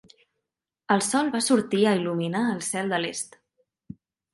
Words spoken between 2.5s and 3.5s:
el cel de l'est.